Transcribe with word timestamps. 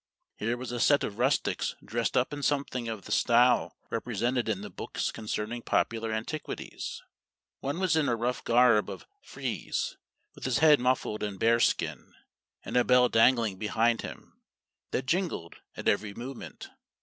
Here 0.35 0.57
was 0.57 0.71
a 0.71 0.79
set 0.79 1.03
of 1.03 1.19
rustics 1.19 1.75
dressed 1.85 2.17
up 2.17 2.33
in 2.33 2.41
something 2.41 2.89
of 2.89 3.05
the 3.05 3.11
style 3.11 3.77
represented 3.91 4.49
in 4.49 4.61
the 4.61 4.71
books 4.71 5.11
concerning 5.11 5.61
popular 5.61 6.11
antiquities. 6.11 7.03
One 7.59 7.79
was 7.79 7.95
in 7.95 8.09
a 8.09 8.15
rough 8.15 8.43
garb 8.43 8.89
of 8.89 9.05
frieze, 9.21 9.97
with 10.33 10.45
his 10.45 10.57
head 10.57 10.79
muffled 10.79 11.21
in 11.21 11.37
bear 11.37 11.59
skin, 11.59 12.15
and 12.65 12.75
a 12.77 12.83
bell 12.83 13.09
dangling 13.09 13.59
behind 13.59 14.01
him, 14.01 14.41
that 14.89 15.05
jingled 15.05 15.57
at 15.77 15.87
every 15.87 16.15
movement. 16.15 16.71